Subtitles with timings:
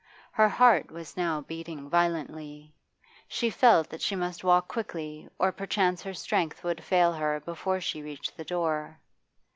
[0.31, 2.73] Her heart was now beating violently;
[3.27, 7.79] she felt that she must walk quickly or perchance her strength would fail her before
[7.79, 8.97] she reached the door.